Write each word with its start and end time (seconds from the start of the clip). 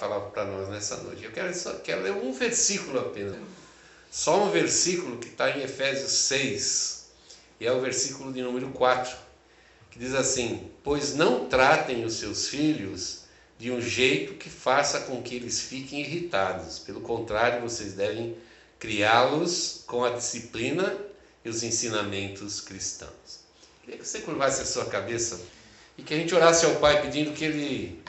falar 0.00 0.20
para 0.20 0.46
nós 0.46 0.68
nessa 0.70 0.96
noite. 0.96 1.22
Eu 1.22 1.30
quero, 1.30 1.54
só, 1.54 1.74
quero 1.74 2.00
ler 2.00 2.12
um 2.12 2.32
versículo 2.32 2.98
apenas. 2.98 3.36
Só 4.10 4.44
um 4.44 4.50
versículo 4.50 5.18
que 5.18 5.28
está 5.28 5.50
em 5.50 5.62
Efésios 5.62 6.10
6, 6.12 7.10
e 7.60 7.66
é 7.66 7.72
o 7.72 7.80
versículo 7.80 8.32
de 8.32 8.42
número 8.42 8.70
4, 8.70 9.14
que 9.90 9.98
diz 9.98 10.14
assim: 10.14 10.68
Pois 10.82 11.14
não 11.14 11.46
tratem 11.46 12.04
os 12.04 12.14
seus 12.14 12.48
filhos 12.48 13.20
de 13.58 13.70
um 13.70 13.80
jeito 13.80 14.34
que 14.34 14.48
faça 14.48 15.00
com 15.00 15.22
que 15.22 15.36
eles 15.36 15.60
fiquem 15.60 16.00
irritados. 16.00 16.78
Pelo 16.78 17.02
contrário, 17.02 17.60
vocês 17.60 17.92
devem 17.92 18.36
criá-los 18.78 19.84
com 19.86 20.02
a 20.02 20.10
disciplina 20.10 20.96
e 21.44 21.48
os 21.50 21.62
ensinamentos 21.62 22.60
cristãos. 22.60 23.40
Queria 23.82 23.98
que 23.98 24.08
você 24.08 24.20
curvasse 24.20 24.62
a 24.62 24.64
sua 24.64 24.86
cabeça 24.86 25.40
e 25.96 26.02
que 26.02 26.14
a 26.14 26.16
gente 26.16 26.34
orasse 26.34 26.64
ao 26.64 26.76
Pai 26.76 27.02
pedindo 27.02 27.32
que 27.32 27.44
Ele 27.44 28.02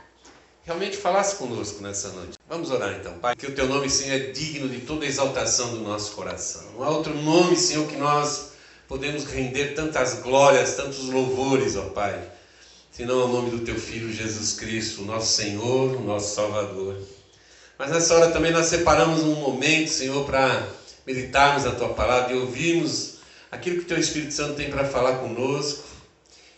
realmente 0.63 0.97
falasse 0.97 1.35
conosco 1.35 1.81
nessa 1.81 2.09
noite. 2.09 2.37
Vamos 2.47 2.71
orar 2.71 2.93
então, 2.99 3.17
Pai, 3.19 3.35
que 3.35 3.47
o 3.47 3.55
Teu 3.55 3.67
nome, 3.67 3.89
Senhor, 3.89 4.15
é 4.15 4.19
digno 4.31 4.69
de 4.69 4.81
toda 4.81 5.05
exaltação 5.05 5.71
do 5.71 5.79
nosso 5.79 6.11
coração. 6.11 6.63
Não 6.73 6.83
há 6.83 6.89
outro 6.89 7.13
nome, 7.15 7.55
Senhor, 7.55 7.87
que 7.87 7.95
nós 7.95 8.51
podemos 8.87 9.25
render 9.25 9.73
tantas 9.73 10.15
glórias, 10.15 10.75
tantos 10.75 11.05
louvores, 11.05 11.75
ó 11.75 11.85
Pai, 11.89 12.21
senão 12.91 13.21
ao 13.21 13.27
nome 13.27 13.49
do 13.51 13.59
Teu 13.59 13.75
Filho 13.75 14.11
Jesus 14.11 14.53
Cristo, 14.53 15.03
nosso 15.03 15.33
Senhor, 15.33 15.95
o 15.95 16.01
nosso 16.01 16.35
Salvador. 16.35 16.97
Mas 17.77 17.89
nessa 17.89 18.13
hora 18.13 18.31
também 18.31 18.51
nós 18.51 18.67
separamos 18.67 19.23
um 19.23 19.35
momento, 19.35 19.89
Senhor, 19.89 20.25
para 20.25 20.67
meditarmos 21.05 21.65
a 21.65 21.71
Tua 21.71 21.89
palavra 21.93 22.33
e 22.33 22.37
ouvirmos 22.37 23.15
aquilo 23.49 23.77
que 23.77 23.83
o 23.83 23.87
Teu 23.87 23.97
Espírito 23.97 24.33
Santo 24.33 24.55
tem 24.55 24.69
para 24.69 24.85
falar 24.85 25.17
conosco. 25.17 25.83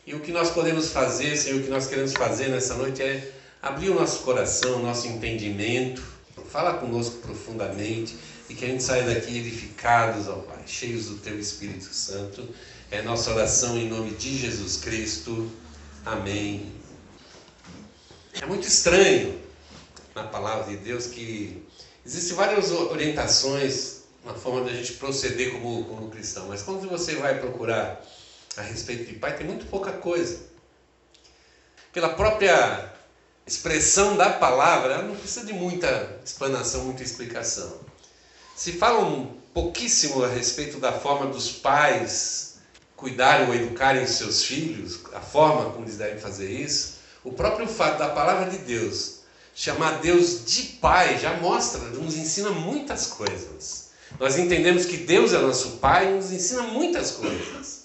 E 0.06 0.14
o 0.14 0.20
que 0.20 0.34
nós 0.34 0.50
podemos 0.50 0.90
fazer, 0.90 1.38
Senhor, 1.38 1.62
o 1.62 1.64
que 1.64 1.70
nós 1.70 1.88
queremos 1.88 2.12
fazer 2.12 2.50
nessa 2.50 2.74
noite 2.74 3.02
é 3.02 3.32
abrir 3.64 3.92
o 3.92 3.96
nosso 3.96 4.24
coração, 4.24 4.76
o 4.76 4.84
nosso 4.84 5.08
entendimento, 5.08 6.04
fala 6.50 6.74
conosco 6.74 7.20
profundamente 7.20 8.18
e 8.50 8.54
que 8.54 8.66
a 8.66 8.68
gente 8.68 8.84
saia 8.84 9.04
daqui 9.04 9.40
edificados, 9.40 10.28
ó 10.28 10.36
Pai, 10.36 10.64
cheios 10.68 11.06
do 11.06 11.16
Teu 11.16 11.40
Espírito 11.40 11.86
Santo. 11.86 12.46
É 12.92 13.02
nossa 13.02 13.32
oração 13.32 13.78
em 13.78 13.88
nome 13.88 14.12
de 14.12 14.38
Jesus 14.38 14.78
Cristo. 14.78 15.50
Amém. 16.06 16.74
É 18.34 18.46
muito 18.46 18.68
estranho 18.68 19.42
na 20.14 20.24
palavra 20.24 20.70
de 20.70 20.84
Deus 20.84 21.08
que 21.08 21.66
existem 22.06 22.36
várias 22.36 22.70
orientações 22.70 24.04
na 24.26 24.34
forma 24.34 24.66
da 24.66 24.74
gente 24.74 24.94
proceder 24.94 25.54
como, 25.54 25.86
como 25.86 26.10
cristão, 26.10 26.50
mas 26.50 26.62
quando 26.62 26.88
você 26.90 27.16
vai 27.16 27.40
procurar 27.40 28.02
a 28.58 28.62
respeito 28.62 29.06
de 29.06 29.18
pai, 29.18 29.38
tem 29.38 29.48
muito 29.48 29.66
pouca 29.68 29.94
coisa. 29.94 30.52
Pela 31.94 32.10
própria 32.10 32.93
expressão 33.46 34.16
da 34.16 34.30
palavra, 34.30 35.02
não 35.02 35.16
precisa 35.16 35.46
de 35.46 35.54
muita 35.54 36.20
explanação, 36.24 36.86
muita 36.86 37.04
explicação. 37.04 37.78
Se 38.56 38.74
fala 38.74 39.04
um 39.04 39.26
pouquíssimo 39.54 40.24
a 40.24 40.28
respeito 40.28 40.80
da 40.80 40.92
forma 40.92 41.28
dos 41.28 41.52
pais 41.52 42.56
cuidarem 42.96 43.48
ou 43.48 43.56
educarem 43.56 44.08
seus 44.08 44.44
filhos, 44.44 45.02
a 45.14 45.20
forma 45.20 45.72
como 45.72 45.84
eles 45.84 45.98
devem 45.98 46.20
fazer 46.20 46.50
isso, 46.50 46.94
o 47.24 47.34
próprio 47.34 47.68
fato 47.68 48.00
da 48.00 48.10
palavra 48.10 48.50
de 48.50 48.58
Deus 48.60 49.24
chamar 49.56 50.00
Deus 50.00 50.46
de 50.46 50.64
Pai 50.64 51.20
já 51.20 51.38
mostra, 51.38 51.80
nos 51.80 52.16
ensina 52.16 52.50
muitas 52.50 53.08
coisas. 53.08 53.90
Nós 54.20 54.38
entendemos 54.38 54.86
que 54.86 54.98
Deus 54.98 55.34
é 55.34 55.40
nosso 55.40 55.78
Pai 55.78 56.08
e 56.08 56.16
nos 56.16 56.32
ensina 56.32 56.64
muitas 56.64 57.12
coisas. 57.12 57.84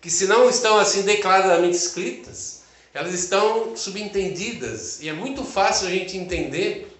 Que 0.00 0.10
se 0.10 0.26
não 0.26 0.48
estão 0.48 0.78
assim 0.78 1.02
declaradamente 1.02 1.76
escritas, 1.76 2.55
elas 2.96 3.12
estão 3.12 3.76
subentendidas 3.76 5.02
e 5.02 5.08
é 5.10 5.12
muito 5.12 5.44
fácil 5.44 5.86
a 5.86 5.90
gente 5.90 6.16
entender. 6.16 6.90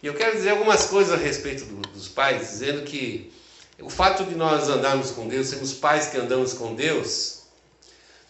E 0.00 0.06
eu 0.06 0.14
quero 0.14 0.36
dizer 0.36 0.50
algumas 0.50 0.86
coisas 0.86 1.12
a 1.12 1.16
respeito 1.16 1.64
do, 1.64 1.80
dos 1.88 2.06
pais, 2.06 2.50
dizendo 2.50 2.82
que 2.84 3.32
o 3.80 3.90
fato 3.90 4.24
de 4.24 4.36
nós 4.36 4.68
andarmos 4.68 5.10
com 5.10 5.26
Deus, 5.26 5.48
sermos 5.48 5.72
pais 5.72 6.06
que 6.06 6.16
andamos 6.16 6.52
com 6.52 6.76
Deus, 6.76 7.40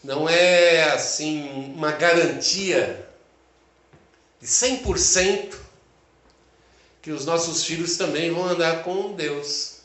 não 0.02 0.26
é 0.26 0.84
assim 0.84 1.74
uma 1.76 1.92
garantia 1.92 3.06
de 4.40 4.46
100% 4.46 5.56
que 7.02 7.10
os 7.10 7.26
nossos 7.26 7.62
filhos 7.62 7.98
também 7.98 8.30
vão 8.32 8.46
andar 8.46 8.82
com 8.84 9.12
Deus. 9.12 9.80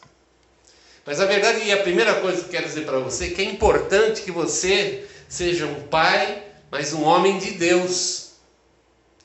Mas 1.06 1.20
a 1.20 1.26
verdade 1.26 1.62
e 1.66 1.74
a 1.74 1.84
primeira 1.84 2.22
coisa 2.22 2.38
que 2.38 2.46
eu 2.46 2.52
quero 2.52 2.68
dizer 2.68 2.86
para 2.86 3.00
você 3.00 3.26
é 3.26 3.30
que 3.32 3.42
é 3.42 3.46
importante 3.46 4.22
que 4.22 4.32
você 4.32 5.06
seja 5.28 5.66
um 5.66 5.84
pai, 5.84 6.49
mas 6.72 6.94
um 6.94 7.04
homem 7.04 7.38
de 7.40 7.52
Deus. 7.52 8.32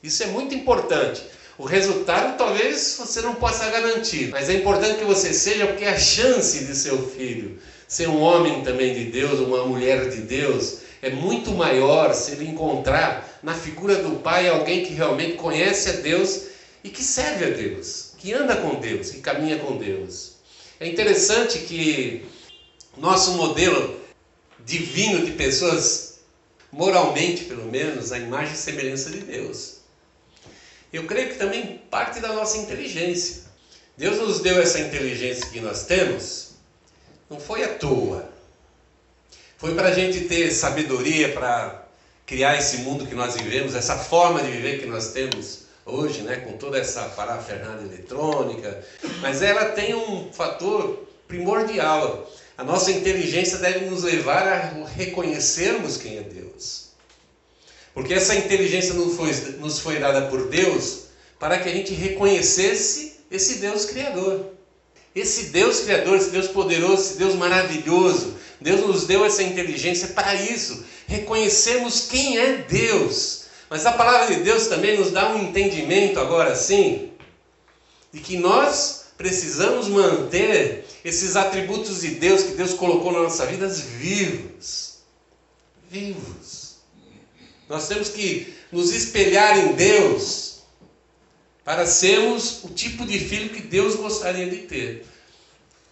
Isso 0.01 0.23
é 0.23 0.27
muito 0.27 0.53
importante. 0.53 1.23
O 1.57 1.63
resultado 1.63 2.37
talvez 2.37 2.97
você 2.99 3.21
não 3.21 3.35
possa 3.35 3.69
garantir, 3.69 4.29
mas 4.29 4.49
é 4.49 4.53
importante 4.53 4.99
que 4.99 5.05
você 5.05 5.33
seja, 5.33 5.67
porque 5.67 5.85
a 5.85 5.97
chance 5.97 6.65
de 6.65 6.75
seu 6.75 7.09
filho 7.09 7.59
ser 7.87 8.09
um 8.09 8.21
homem 8.21 8.63
também 8.63 8.93
de 8.93 9.05
Deus, 9.05 9.39
uma 9.39 9.65
mulher 9.65 10.09
de 10.09 10.21
Deus, 10.21 10.79
é 11.01 11.09
muito 11.09 11.51
maior 11.51 12.13
se 12.13 12.31
ele 12.31 12.49
encontrar 12.49 13.39
na 13.41 13.53
figura 13.53 13.95
do 13.95 14.17
pai 14.17 14.49
alguém 14.49 14.83
que 14.83 14.93
realmente 14.93 15.33
conhece 15.33 15.89
a 15.89 15.93
Deus 15.93 16.47
e 16.83 16.89
que 16.89 17.03
serve 17.03 17.45
a 17.45 17.49
Deus, 17.49 18.13
que 18.17 18.33
anda 18.33 18.55
com 18.55 18.75
Deus, 18.79 19.11
que 19.11 19.19
caminha 19.19 19.59
com 19.59 19.77
Deus. 19.77 20.33
É 20.79 20.87
interessante 20.87 21.59
que 21.59 22.25
nosso 22.97 23.33
modelo 23.33 23.99
divino 24.65 25.25
de 25.25 25.33
pessoas, 25.33 26.14
moralmente 26.75 27.45
pelo 27.45 27.65
menos, 27.71 28.11
a 28.11 28.19
imagem 28.19 28.53
e 28.53 28.57
semelhança 28.57 29.09
de 29.09 29.21
Deus. 29.21 29.77
Eu 30.91 31.05
creio 31.05 31.29
que 31.29 31.37
também 31.37 31.81
parte 31.89 32.19
da 32.19 32.33
nossa 32.33 32.57
inteligência. 32.57 33.43
Deus 33.97 34.17
nos 34.17 34.41
deu 34.41 34.61
essa 34.61 34.79
inteligência 34.79 35.49
que 35.49 35.61
nós 35.61 35.85
temos, 35.85 36.51
não 37.29 37.39
foi 37.39 37.63
à 37.63 37.69
toa. 37.69 38.29
Foi 39.57 39.73
para 39.73 39.87
a 39.87 39.93
gente 39.93 40.25
ter 40.25 40.51
sabedoria 40.51 41.31
para 41.31 41.87
criar 42.25 42.57
esse 42.57 42.79
mundo 42.79 43.07
que 43.07 43.15
nós 43.15 43.35
vivemos, 43.35 43.73
essa 43.73 43.97
forma 43.97 44.43
de 44.43 44.51
viver 44.51 44.79
que 44.79 44.85
nós 44.85 45.13
temos 45.13 45.63
hoje, 45.85 46.23
né, 46.23 46.37
com 46.37 46.57
toda 46.57 46.77
essa 46.77 47.03
parafernália 47.09 47.85
eletrônica. 47.85 48.83
Mas 49.21 49.41
ela 49.41 49.65
tem 49.69 49.95
um 49.95 50.31
fator 50.33 51.07
primordial. 51.25 52.29
A 52.57 52.63
nossa 52.63 52.91
inteligência 52.91 53.57
deve 53.57 53.85
nos 53.85 54.03
levar 54.03 54.47
a 54.47 54.85
reconhecermos 54.85 55.97
quem 55.97 56.17
é 56.17 56.21
Deus. 56.21 56.85
Porque 57.93 58.13
essa 58.13 58.35
inteligência 58.35 58.93
nos 58.93 59.15
foi, 59.15 59.33
nos 59.59 59.79
foi 59.79 59.99
dada 59.99 60.23
por 60.27 60.47
Deus 60.47 61.05
para 61.39 61.59
que 61.59 61.67
a 61.67 61.71
gente 61.71 61.93
reconhecesse 61.93 63.19
esse 63.29 63.55
Deus 63.55 63.85
Criador. 63.85 64.53
Esse 65.13 65.45
Deus 65.45 65.81
Criador, 65.81 66.17
esse 66.17 66.29
Deus 66.29 66.47
poderoso, 66.47 67.01
esse 67.01 67.17
Deus 67.17 67.35
maravilhoso, 67.35 68.35
Deus 68.59 68.81
nos 68.81 69.05
deu 69.05 69.23
essa 69.23 69.43
inteligência 69.43 70.09
para 70.09 70.35
isso, 70.35 70.83
reconhecermos 71.07 72.07
quem 72.07 72.37
é 72.37 72.57
Deus. 72.57 73.45
Mas 73.69 73.85
a 73.85 73.93
palavra 73.93 74.35
de 74.35 74.43
Deus 74.43 74.67
também 74.67 74.97
nos 74.97 75.11
dá 75.11 75.31
um 75.31 75.41
entendimento 75.41 76.19
agora 76.19 76.55
sim, 76.55 77.11
de 78.11 78.19
que 78.19 78.37
nós 78.37 79.04
precisamos 79.17 79.87
manter 79.87 80.85
esses 81.03 81.35
atributos 81.35 82.01
de 82.01 82.11
Deus 82.15 82.43
que 82.43 82.53
Deus 82.53 82.73
colocou 82.73 83.11
nas 83.11 83.23
nossas 83.23 83.49
vidas 83.49 83.79
vivos. 83.79 84.95
Vivos. 85.89 86.75
Nós 87.69 87.87
temos 87.87 88.09
que 88.09 88.53
nos 88.71 88.93
espelhar 88.93 89.57
em 89.57 89.73
Deus 89.73 90.59
para 91.63 91.85
sermos 91.85 92.63
o 92.63 92.69
tipo 92.69 93.05
de 93.05 93.17
filho 93.19 93.49
que 93.49 93.61
Deus 93.61 93.95
gostaria 93.95 94.47
de 94.47 94.57
ter. 94.67 95.05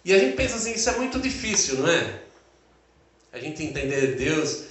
E 0.04 0.12
a 0.12 0.18
gente 0.18 0.36
pensa 0.36 0.56
assim, 0.56 0.72
isso 0.72 0.88
é 0.90 0.96
muito 0.96 1.18
difícil, 1.18 1.78
não 1.78 1.88
é? 1.88 2.20
A 3.32 3.38
gente 3.38 3.62
entender 3.62 4.14
Deus. 4.16 4.64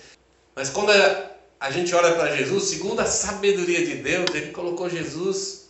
Mas 0.55 0.69
quando 0.69 0.91
a, 0.91 1.31
a 1.59 1.71
gente 1.71 1.93
olha 1.93 2.13
para 2.15 2.35
Jesus, 2.37 2.65
segundo 2.65 2.99
a 2.99 3.05
sabedoria 3.05 3.85
de 3.85 3.95
Deus, 3.95 4.29
Ele 4.33 4.51
colocou 4.51 4.89
Jesus 4.89 5.62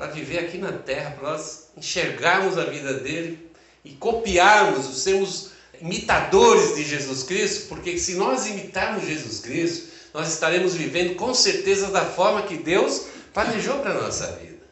para 0.00 0.12
viver 0.12 0.38
aqui 0.38 0.56
na 0.56 0.72
terra, 0.72 1.10
para 1.10 1.32
nós 1.32 1.64
enxergarmos 1.76 2.56
a 2.56 2.64
vida 2.64 2.94
dele 2.94 3.50
e 3.84 3.90
copiarmos, 3.90 5.02
sermos 5.02 5.50
imitadores 5.78 6.74
de 6.74 6.84
Jesus 6.84 7.22
Cristo, 7.22 7.68
porque 7.68 7.98
se 7.98 8.14
nós 8.14 8.46
imitarmos 8.46 9.06
Jesus 9.06 9.40
Cristo, 9.40 9.88
nós 10.14 10.32
estaremos 10.32 10.74
vivendo 10.74 11.16
com 11.16 11.34
certeza 11.34 11.88
da 11.88 12.02
forma 12.02 12.44
que 12.44 12.56
Deus 12.56 13.08
planejou 13.34 13.80
para 13.80 13.90
a 13.90 14.02
nossa 14.02 14.26
vida. 14.38 14.62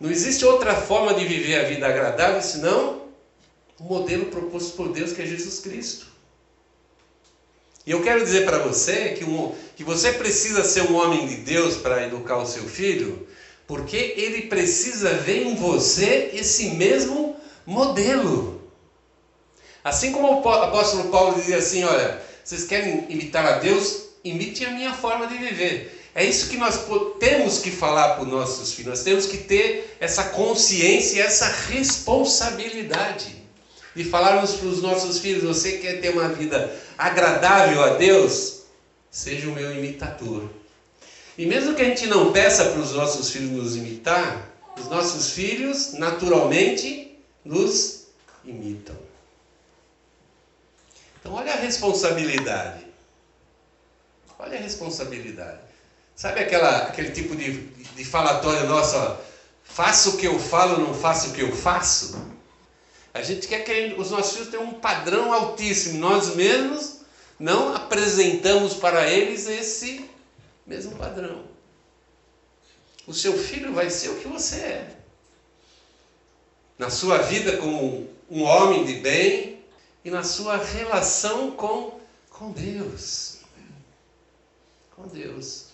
Não 0.00 0.10
existe 0.10 0.46
outra 0.46 0.74
forma 0.74 1.12
de 1.12 1.26
viver 1.26 1.60
a 1.60 1.68
vida 1.68 1.86
agradável 1.86 2.40
senão 2.40 3.02
o 3.78 3.84
modelo 3.84 4.26
proposto 4.26 4.74
por 4.76 4.88
Deus, 4.94 5.12
que 5.12 5.20
é 5.20 5.26
Jesus 5.26 5.58
Cristo. 5.60 6.06
E 7.84 7.90
eu 7.90 8.02
quero 8.02 8.24
dizer 8.24 8.46
para 8.46 8.60
você 8.60 9.10
que, 9.10 9.24
um, 9.24 9.54
que 9.76 9.84
você 9.84 10.12
precisa 10.12 10.64
ser 10.64 10.84
um 10.84 10.96
homem 10.96 11.26
de 11.26 11.36
Deus 11.36 11.76
para 11.76 12.06
educar 12.06 12.38
o 12.38 12.46
seu 12.46 12.64
filho, 12.64 13.28
porque 13.68 14.14
ele 14.16 14.42
precisa 14.48 15.12
ver 15.12 15.46
em 15.46 15.54
você 15.54 16.30
esse 16.32 16.70
mesmo 16.70 17.36
modelo. 17.66 18.62
Assim 19.84 20.10
como 20.10 20.40
o 20.42 20.48
apóstolo 20.48 21.10
Paulo 21.10 21.34
dizia 21.34 21.58
assim: 21.58 21.84
olha, 21.84 22.20
vocês 22.42 22.64
querem 22.64 23.06
imitar 23.10 23.44
a 23.44 23.58
Deus? 23.58 24.08
Imite 24.24 24.64
a 24.64 24.70
minha 24.70 24.94
forma 24.94 25.26
de 25.26 25.36
viver. 25.36 25.96
É 26.14 26.24
isso 26.24 26.48
que 26.48 26.56
nós 26.56 26.80
temos 27.20 27.58
que 27.58 27.70
falar 27.70 28.14
para 28.14 28.24
os 28.24 28.28
nossos 28.28 28.72
filhos. 28.72 28.90
Nós 28.90 29.02
temos 29.04 29.26
que 29.26 29.36
ter 29.36 29.96
essa 30.00 30.24
consciência 30.24 31.22
essa 31.22 31.46
responsabilidade 31.68 33.36
de 33.94 34.02
falarmos 34.04 34.54
para 34.54 34.68
os 34.68 34.80
nossos 34.80 35.18
filhos: 35.18 35.44
você 35.44 35.72
quer 35.72 36.00
ter 36.00 36.08
uma 36.08 36.30
vida 36.30 36.74
agradável 36.96 37.82
a 37.84 37.90
Deus? 37.90 38.62
Seja 39.10 39.46
o 39.46 39.52
meu 39.52 39.74
imitador. 39.74 40.48
E 41.38 41.46
mesmo 41.46 41.76
que 41.76 41.82
a 41.82 41.84
gente 41.84 42.08
não 42.08 42.32
peça 42.32 42.64
para 42.64 42.80
os 42.80 42.92
nossos 42.92 43.30
filhos 43.30 43.52
nos 43.52 43.76
imitar, 43.76 44.50
os 44.76 44.86
nossos 44.86 45.30
filhos 45.30 45.92
naturalmente 45.92 47.16
nos 47.44 48.08
imitam. 48.44 48.96
Então, 51.20 51.32
olha 51.34 51.52
a 51.52 51.56
responsabilidade. 51.56 52.84
Olha 54.36 54.58
a 54.58 54.60
responsabilidade. 54.60 55.60
Sabe 56.16 56.40
aquela, 56.40 56.78
aquele 56.88 57.12
tipo 57.12 57.36
de, 57.36 57.66
de 57.68 58.04
falatório 58.04 58.66
nosso, 58.66 58.96
ó, 58.96 59.16
faça 59.62 60.10
o 60.10 60.16
que 60.16 60.26
eu 60.26 60.40
falo, 60.40 60.84
não 60.84 60.92
faça 60.92 61.28
o 61.28 61.32
que 61.32 61.42
eu 61.42 61.54
faço? 61.54 62.20
A 63.14 63.22
gente 63.22 63.46
quer 63.46 63.60
que 63.60 63.94
os 63.96 64.10
nossos 64.10 64.32
filhos 64.32 64.48
tenham 64.48 64.64
um 64.64 64.74
padrão 64.74 65.32
altíssimo. 65.32 66.00
Nós 66.00 66.34
mesmos 66.34 66.98
não 67.38 67.76
apresentamos 67.76 68.74
para 68.74 69.08
eles 69.08 69.46
esse 69.46 70.17
mesmo 70.68 70.94
padrão. 70.96 71.44
O 73.06 73.14
seu 73.14 73.36
filho 73.36 73.72
vai 73.72 73.88
ser 73.88 74.10
o 74.10 74.16
que 74.16 74.28
você 74.28 74.56
é. 74.56 74.96
Na 76.78 76.90
sua 76.90 77.18
vida 77.18 77.56
como 77.56 78.06
um 78.30 78.42
homem 78.42 78.84
de 78.84 78.94
bem 78.96 79.64
e 80.04 80.10
na 80.10 80.22
sua 80.22 80.58
relação 80.58 81.52
com, 81.52 81.98
com 82.28 82.52
Deus. 82.52 83.38
Com 84.94 85.08
Deus. 85.08 85.68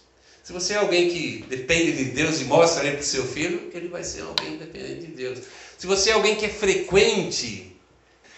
Se 0.45 0.53
você 0.53 0.75
é 0.75 0.77
alguém 0.77 1.11
que 1.11 1.45
depende 1.49 1.93
de 1.93 2.05
Deus 2.13 2.41
e 2.41 2.45
mostra 2.45 2.85
ele 2.85 2.97
para 2.97 3.03
o 3.03 3.07
seu 3.07 3.27
filho, 3.27 3.71
ele 3.75 3.89
vai 3.89 4.05
ser 4.05 4.23
alguém 4.23 4.57
dependente 4.57 5.07
de 5.07 5.13
Deus. 5.13 5.41
Se 5.77 5.87
você 5.87 6.11
é 6.11 6.13
alguém 6.13 6.37
que 6.37 6.45
é 6.45 6.51
frequente, 6.51 7.75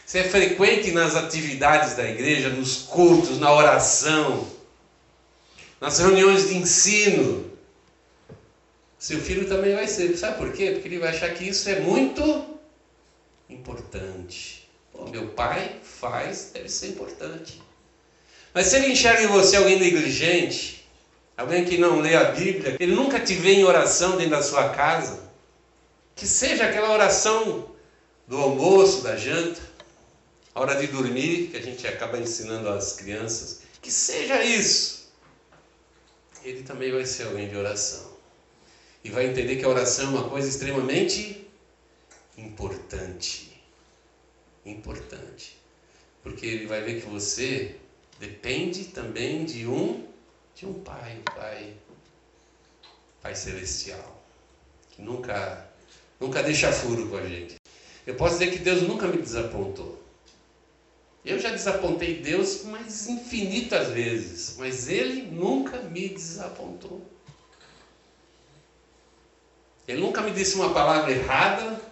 você 0.04 0.20
é 0.20 0.28
frequente 0.28 0.92
nas 0.92 1.16
atividades 1.16 1.94
da 1.96 2.08
igreja, 2.08 2.48
nos 2.48 2.78
cultos, 2.78 3.38
na 3.38 3.52
oração, 3.52 4.55
nas 5.80 5.98
reuniões 5.98 6.48
de 6.48 6.56
ensino, 6.56 7.50
seu 8.98 9.20
filho 9.20 9.48
também 9.48 9.74
vai 9.74 9.86
ser. 9.86 10.16
Sabe 10.16 10.38
por 10.38 10.52
quê? 10.52 10.72
Porque 10.72 10.88
ele 10.88 10.98
vai 10.98 11.10
achar 11.10 11.32
que 11.34 11.48
isso 11.48 11.68
é 11.68 11.80
muito 11.80 12.58
importante. 13.48 14.68
Pô, 14.92 15.06
meu 15.06 15.28
pai 15.28 15.76
faz, 15.82 16.50
deve 16.54 16.68
ser 16.68 16.88
importante. 16.88 17.62
Mas 18.54 18.66
se 18.66 18.76
ele 18.76 18.88
enxerga 18.88 19.22
em 19.22 19.26
você 19.26 19.56
alguém 19.56 19.78
negligente, 19.78 20.88
alguém 21.36 21.64
que 21.64 21.76
não 21.76 22.00
lê 22.00 22.16
a 22.16 22.24
Bíblia, 22.24 22.76
ele 22.80 22.94
nunca 22.94 23.20
te 23.20 23.34
vê 23.34 23.52
em 23.52 23.64
oração 23.64 24.16
dentro 24.16 24.30
da 24.30 24.42
sua 24.42 24.70
casa, 24.70 25.24
que 26.14 26.26
seja 26.26 26.64
aquela 26.64 26.90
oração 26.90 27.70
do 28.26 28.38
almoço, 28.38 29.02
da 29.02 29.14
janta, 29.14 29.60
a 30.54 30.60
hora 30.60 30.74
de 30.76 30.86
dormir, 30.86 31.48
que 31.48 31.58
a 31.58 31.62
gente 31.62 31.86
acaba 31.86 32.16
ensinando 32.16 32.70
às 32.70 32.94
crianças, 32.94 33.60
que 33.82 33.92
seja 33.92 34.42
isso 34.42 34.95
ele 36.46 36.62
também 36.62 36.92
vai 36.92 37.04
ser 37.04 37.24
alguém 37.24 37.48
de 37.48 37.56
oração. 37.56 38.16
E 39.02 39.10
vai 39.10 39.26
entender 39.26 39.56
que 39.56 39.64
a 39.64 39.68
oração 39.68 40.06
é 40.06 40.20
uma 40.20 40.28
coisa 40.28 40.48
extremamente 40.48 41.44
importante. 42.38 43.60
Importante. 44.64 45.56
Porque 46.22 46.46
ele 46.46 46.66
vai 46.66 46.82
ver 46.82 47.00
que 47.00 47.08
você 47.08 47.76
depende 48.20 48.84
também 48.86 49.44
de 49.44 49.66
um 49.66 50.06
de 50.54 50.64
um 50.64 50.72
pai, 50.72 51.18
um 51.18 51.34
pai 51.34 51.74
pai 53.20 53.34
celestial, 53.34 54.24
que 54.90 55.02
nunca 55.02 55.68
nunca 56.18 56.42
deixa 56.42 56.72
furo 56.72 57.08
com 57.08 57.16
a 57.16 57.26
gente. 57.26 57.56
Eu 58.06 58.14
posso 58.14 58.38
dizer 58.38 58.52
que 58.52 58.60
Deus 58.60 58.82
nunca 58.82 59.06
me 59.08 59.20
desapontou. 59.20 60.02
Eu 61.26 61.40
já 61.40 61.50
desapontei 61.50 62.22
Deus 62.22 62.62
mais 62.62 63.08
infinitas 63.08 63.88
vezes, 63.88 64.54
mas 64.58 64.88
Ele 64.88 65.22
nunca 65.22 65.78
me 65.80 66.08
desapontou. 66.08 67.04
Ele 69.88 70.00
nunca 70.00 70.22
me 70.22 70.30
disse 70.30 70.54
uma 70.54 70.72
palavra 70.72 71.10
errada, 71.10 71.82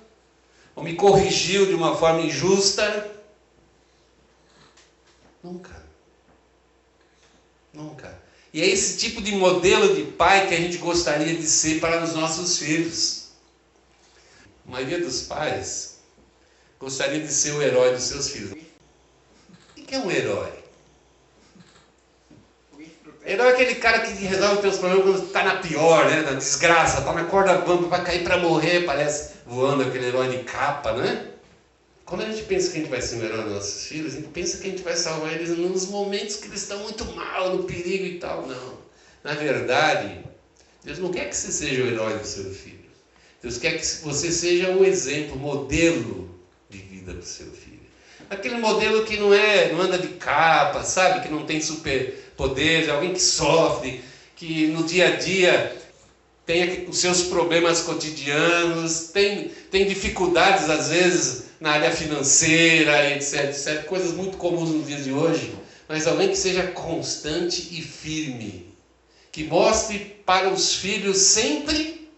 ou 0.77 0.85
me 0.85 0.95
corrigiu 0.95 1.67
de 1.67 1.75
uma 1.75 1.97
forma 1.97 2.21
injusta. 2.21 3.11
Nunca. 5.43 5.85
Nunca. 7.73 8.17
E 8.53 8.63
é 8.63 8.67
esse 8.67 8.99
tipo 8.99 9.21
de 9.21 9.33
modelo 9.33 9.97
de 9.97 10.13
pai 10.13 10.47
que 10.47 10.55
a 10.55 10.61
gente 10.61 10.79
gostaria 10.79 11.37
de 11.37 11.47
ser 11.49 11.81
para 11.81 12.05
os 12.05 12.15
nossos 12.15 12.57
filhos. 12.59 13.33
A 14.65 14.71
maioria 14.71 15.01
dos 15.01 15.23
pais 15.23 15.99
gostaria 16.79 17.19
de 17.19 17.33
ser 17.33 17.51
o 17.55 17.61
herói 17.61 17.95
dos 17.95 18.05
seus 18.05 18.29
filhos 18.31 18.64
que 19.95 19.97
é 19.97 19.99
um 20.01 20.11
herói? 20.11 20.53
Herói 23.25 23.47
é 23.47 23.53
aquele 23.53 23.75
cara 23.77 24.01
que 24.01 24.13
resolve 24.25 24.55
os 24.57 24.61
teus 24.61 24.79
problemas 24.79 25.05
quando 25.05 25.27
está 25.27 25.45
na 25.45 25.57
pior, 25.57 26.11
né? 26.11 26.23
na 26.23 26.33
desgraça, 26.33 26.99
está 26.99 27.13
na 27.13 27.25
corda 27.25 27.59
bamba, 27.59 27.89
vai 27.89 28.05
cair 28.05 28.23
para 28.23 28.39
morrer, 28.39 28.85
parece 28.85 29.35
voando 29.47 29.83
aquele 29.83 30.07
herói 30.07 30.37
de 30.37 30.45
capa, 30.45 30.93
né? 30.93 31.31
Quando 32.05 32.23
a 32.23 32.27
gente 32.27 32.43
pensa 32.43 32.71
que 32.71 32.77
a 32.77 32.81
gente 32.81 32.91
vai 32.91 33.01
ser 33.01 33.17
o 33.17 33.25
herói 33.25 33.45
dos 33.45 33.53
nossos 33.55 33.87
filhos, 33.87 34.13
a 34.13 34.17
gente 34.17 34.29
pensa 34.29 34.59
que 34.59 34.67
a 34.67 34.71
gente 34.71 34.83
vai 34.83 34.95
salvar 34.95 35.33
eles 35.33 35.57
nos 35.57 35.87
momentos 35.87 36.37
que 36.37 36.49
eles 36.49 36.61
estão 36.61 36.79
muito 36.81 37.05
mal, 37.15 37.57
no 37.57 37.65
perigo 37.65 38.05
e 38.05 38.19
tal. 38.19 38.47
Não. 38.47 38.79
Na 39.23 39.33
verdade, 39.33 40.23
Deus 40.83 40.99
não 40.99 41.11
quer 41.11 41.31
que 41.31 41.37
você 41.37 41.51
seja 41.51 41.83
o 41.83 41.87
herói 41.87 42.19
do 42.19 42.27
seu 42.27 42.53
filho. 42.53 42.85
Deus 43.41 43.57
quer 43.57 43.79
que 43.79 43.87
você 44.03 44.31
seja 44.31 44.71
o 44.71 44.85
exemplo, 44.85 45.37
o 45.37 45.39
modelo 45.39 46.29
de 46.69 46.79
vida 46.79 47.15
do 47.15 47.25
seu 47.25 47.51
filho. 47.53 47.84
Aquele 48.31 48.57
modelo 48.57 49.05
que 49.05 49.17
não 49.17 49.33
é, 49.33 49.73
não 49.73 49.81
anda 49.81 49.99
de 49.99 50.09
capa, 50.09 50.83
sabe? 50.83 51.21
Que 51.21 51.33
não 51.33 51.45
tem 51.45 51.61
superpoderes, 51.61 52.89
é 52.89 52.91
alguém 52.93 53.13
que 53.13 53.21
sofre, 53.21 54.03
que 54.37 54.67
no 54.69 54.85
dia 54.85 55.09
a 55.09 55.17
dia 55.17 55.77
tem 56.47 56.87
os 56.89 56.99
seus 56.99 57.23
problemas 57.23 57.81
cotidianos, 57.83 59.09
tem, 59.13 59.49
tem 59.71 59.87
dificuldades 59.87 60.69
às 60.69 60.89
vezes 60.89 61.45
na 61.61 61.73
área 61.73 61.91
financeira, 61.91 63.11
etc, 63.11 63.45
etc. 63.45 63.85
Coisas 63.87 64.13
muito 64.13 64.37
comuns 64.37 64.71
nos 64.71 64.87
dias 64.87 65.05
de 65.05 65.13
hoje, 65.13 65.55
mas 65.89 66.07
alguém 66.07 66.29
que 66.29 66.37
seja 66.37 66.65
constante 66.69 67.69
e 67.71 67.81
firme, 67.81 68.75
que 69.33 69.45
mostre 69.45 69.99
para 70.27 70.51
os 70.51 70.75
filhos 70.75 71.17
sempre 71.19 72.11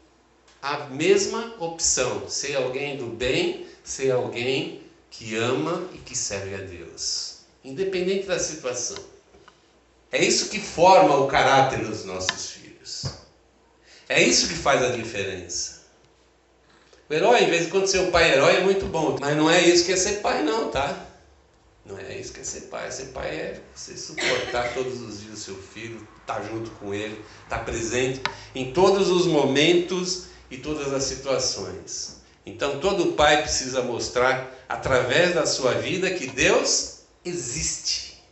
a 0.60 0.86
mesma 0.86 1.54
opção: 1.60 2.28
ser 2.28 2.56
alguém 2.56 2.96
do 2.96 3.06
bem, 3.06 3.66
ser 3.84 4.10
alguém 4.10 4.80
que 5.10 5.36
ama 5.36 5.88
e 5.94 5.98
que 5.98 6.16
serve 6.16 6.54
a 6.54 6.58
Deus, 6.58 7.38
independente 7.64 8.26
da 8.26 8.38
situação. 8.38 9.02
É 10.12 10.24
isso 10.24 10.48
que 10.48 10.60
forma 10.60 11.16
o 11.16 11.26
caráter 11.26 11.84
dos 11.84 12.04
nossos 12.04 12.50
filhos. 12.50 13.04
É 14.08 14.22
isso 14.22 14.48
que 14.48 14.54
faz 14.54 14.82
a 14.82 14.90
diferença. 14.90 15.82
O 17.08 17.14
herói, 17.14 17.44
em 17.44 17.50
vez 17.50 17.66
de 17.66 17.70
quando 17.70 17.86
ser 17.86 18.00
o 18.00 18.10
pai 18.10 18.32
herói, 18.32 18.56
é 18.56 18.60
muito 18.60 18.86
bom, 18.86 19.16
mas 19.20 19.36
não 19.36 19.50
é 19.50 19.60
isso 19.60 19.84
que 19.84 19.92
é 19.92 19.96
ser 19.96 20.20
pai, 20.22 20.42
não, 20.42 20.70
tá? 20.70 21.06
Não 21.84 21.96
é 21.98 22.18
isso 22.18 22.32
que 22.32 22.40
é 22.40 22.44
ser 22.44 22.62
pai. 22.62 22.90
Ser 22.90 23.06
pai 23.06 23.28
é 23.28 23.60
você 23.74 23.96
suportar 23.96 24.74
todos 24.74 25.00
os 25.00 25.20
dias 25.20 25.38
o 25.38 25.40
seu 25.40 25.54
filho, 25.54 26.06
estar 26.20 26.40
tá 26.40 26.42
junto 26.42 26.70
com 26.72 26.92
ele, 26.92 27.22
estar 27.44 27.58
tá 27.58 27.64
presente 27.64 28.20
em 28.54 28.72
todos 28.72 29.08
os 29.08 29.26
momentos 29.26 30.26
e 30.50 30.56
todas 30.56 30.92
as 30.92 31.04
situações. 31.04 32.15
Então 32.46 32.78
todo 32.78 33.12
pai 33.14 33.42
precisa 33.42 33.82
mostrar 33.82 34.48
através 34.68 35.34
da 35.34 35.44
sua 35.44 35.72
vida 35.72 36.14
que 36.14 36.28
Deus 36.28 37.00
existe 37.24 38.22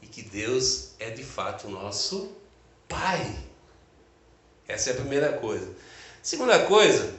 e 0.00 0.06
que 0.06 0.22
Deus 0.22 0.92
é 1.00 1.10
de 1.10 1.24
fato 1.24 1.68
nosso 1.68 2.30
Pai. 2.88 3.36
Essa 4.66 4.90
é 4.90 4.92
a 4.92 4.96
primeira 4.96 5.32
coisa. 5.34 5.68
Segunda 6.22 6.64
coisa, 6.66 7.12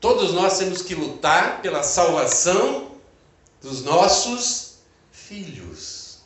todos 0.00 0.32
nós 0.32 0.58
temos 0.58 0.82
que 0.82 0.94
lutar 0.94 1.62
pela 1.62 1.82
salvação 1.82 2.92
dos 3.60 3.82
nossos 3.82 4.76
filhos. 5.12 6.18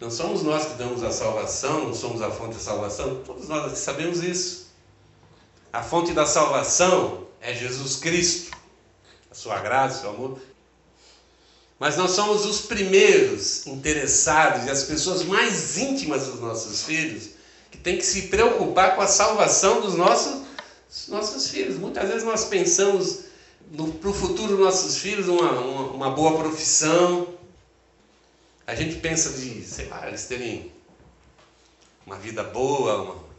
Não 0.00 0.10
somos 0.10 0.42
nós 0.42 0.66
que 0.66 0.74
damos 0.74 1.02
a 1.02 1.12
salvação, 1.12 1.86
não 1.86 1.94
somos 1.94 2.22
a 2.22 2.30
fonte 2.30 2.54
da 2.54 2.60
salvação, 2.60 3.22
todos 3.22 3.48
nós 3.48 3.76
sabemos 3.78 4.22
isso. 4.22 4.69
A 5.72 5.82
fonte 5.82 6.12
da 6.12 6.26
salvação 6.26 7.26
é 7.40 7.54
Jesus 7.54 7.96
Cristo 7.96 8.50
a 9.30 9.34
sua 9.34 9.60
graça, 9.60 9.98
o 9.98 10.00
seu 10.00 10.10
amor. 10.10 10.38
Mas 11.78 11.96
nós 11.96 12.10
somos 12.10 12.44
os 12.44 12.62
primeiros 12.62 13.66
interessados 13.66 14.66
e 14.66 14.70
as 14.70 14.82
pessoas 14.82 15.22
mais 15.22 15.78
íntimas 15.78 16.26
dos 16.26 16.40
nossos 16.40 16.82
filhos 16.82 17.30
que 17.70 17.78
tem 17.78 17.96
que 17.96 18.04
se 18.04 18.22
preocupar 18.22 18.96
com 18.96 19.02
a 19.02 19.06
salvação 19.06 19.80
dos 19.80 19.94
nossos, 19.94 20.42
dos 20.88 21.08
nossos 21.08 21.48
filhos. 21.48 21.76
Muitas 21.78 22.08
vezes 22.08 22.24
nós 22.24 22.44
pensamos 22.44 23.20
para 24.00 24.10
o 24.10 24.12
futuro 24.12 24.56
dos 24.56 24.66
nossos 24.66 24.98
filhos 24.98 25.28
uma, 25.28 25.52
uma, 25.52 25.82
uma 25.92 26.10
boa 26.10 26.36
profissão. 26.36 27.28
A 28.66 28.74
gente 28.74 28.96
pensa 28.96 29.30
de, 29.30 29.64
sei 29.64 29.86
lá, 29.86 30.06
eles 30.08 30.26
terem 30.26 30.72
uma 32.04 32.16
vida 32.16 32.42
boa, 32.42 33.02
uma, 33.02 33.29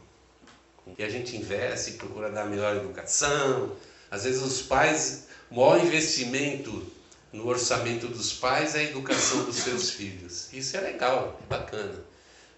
e 0.98 1.02
a 1.02 1.08
gente 1.08 1.36
investe, 1.36 1.92
procura 1.92 2.30
dar 2.30 2.46
melhor 2.46 2.76
educação. 2.76 3.76
Às 4.10 4.24
vezes 4.24 4.42
os 4.42 4.62
pais, 4.62 5.24
o 5.50 5.56
maior 5.56 5.84
investimento 5.84 6.84
no 7.32 7.46
orçamento 7.46 8.08
dos 8.08 8.32
pais 8.32 8.74
é 8.74 8.80
a 8.80 8.84
educação 8.84 9.44
dos 9.44 9.56
seus 9.56 9.90
filhos. 9.90 10.52
Isso 10.52 10.76
é 10.76 10.80
legal, 10.80 11.40
é 11.42 11.46
bacana. 11.46 12.04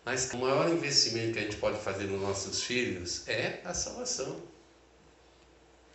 Mas 0.05 0.31
o 0.33 0.37
maior 0.37 0.69
investimento 0.69 1.35
que 1.35 1.39
a 1.39 1.43
gente 1.43 1.57
pode 1.57 1.79
fazer 1.79 2.05
nos 2.05 2.21
nossos 2.21 2.63
filhos 2.63 3.27
é 3.29 3.61
a 3.65 3.73
salvação. 3.73 4.37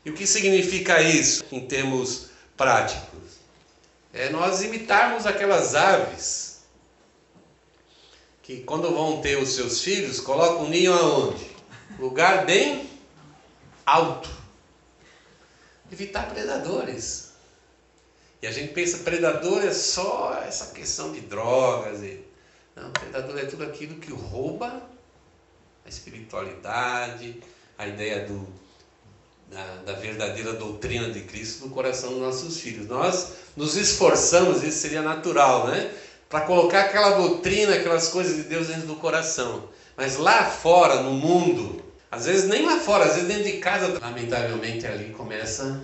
E 0.05 0.09
o 0.09 0.13
que 0.13 0.25
significa 0.25 1.01
isso 1.01 1.43
em 1.51 1.67
termos 1.67 2.29
práticos? 2.55 3.39
É 4.13 4.29
nós 4.29 4.63
imitarmos 4.63 5.25
aquelas 5.25 5.75
aves 5.75 6.61
que 8.41 8.61
quando 8.61 8.89
vão 8.91 9.21
ter 9.21 9.37
os 9.37 9.49
seus 9.49 9.83
filhos, 9.83 10.19
colocam 10.19 10.65
o 10.65 10.69
ninho 10.69 10.91
aonde? 10.91 11.48
Lugar 11.97 12.45
bem 12.45 12.89
alto. 13.85 14.29
Evitar 15.91 16.29
predadores. 16.29 17.29
E 18.41 18.47
a 18.47 18.51
gente 18.51 18.73
pensa 18.73 18.99
predador 18.99 19.63
é 19.63 19.73
só 19.73 20.41
essa 20.45 20.73
questão 20.73 21.11
de 21.11 21.21
drogas. 21.21 22.01
E... 22.01 22.23
Não, 22.75 22.91
predador 22.91 23.37
é 23.37 23.45
tudo 23.45 23.63
aquilo 23.63 23.95
que 23.95 24.11
rouba 24.11 24.81
a 25.85 25.89
espiritualidade, 25.89 27.41
a 27.77 27.87
ideia 27.87 28.25
do, 28.25 28.47
da, 29.49 29.75
da, 29.85 29.93
verdadeira 29.93 30.53
doutrina 30.53 31.09
de 31.09 31.21
Cristo 31.21 31.65
no 31.65 31.71
coração 31.73 32.11
dos 32.11 32.19
nossos 32.19 32.59
filhos. 32.61 32.87
Nós 32.87 33.33
nos 33.57 33.75
esforçamos, 33.75 34.63
isso 34.63 34.77
seria 34.77 35.01
natural, 35.01 35.67
né? 35.67 35.93
Para 36.29 36.41
colocar 36.41 36.81
aquela 36.81 37.17
doutrina, 37.17 37.75
aquelas 37.75 38.09
coisas 38.09 38.35
de 38.35 38.43
Deus 38.43 38.67
dentro 38.67 38.85
do 38.85 38.95
coração. 38.95 39.67
Mas 39.99 40.15
lá 40.15 40.49
fora, 40.49 41.03
no 41.03 41.11
mundo, 41.11 41.83
às 42.09 42.25
vezes 42.25 42.47
nem 42.47 42.65
lá 42.65 42.79
fora, 42.79 43.03
às 43.03 43.15
vezes 43.15 43.27
dentro 43.27 43.43
de 43.43 43.57
casa, 43.57 43.99
lamentavelmente 43.99 44.87
ali 44.87 45.11
começa 45.11 45.83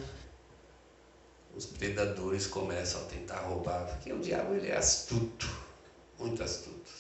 os 1.53 1.65
predadores 1.65 2.48
começam 2.48 3.01
a 3.01 3.05
tentar 3.05 3.39
roubar, 3.39 3.86
porque 3.88 4.13
o 4.13 4.19
diabo 4.19 4.55
ele 4.55 4.69
é 4.69 4.77
astuto, 4.77 5.50
muito 6.17 6.41
astuto. 6.41 6.91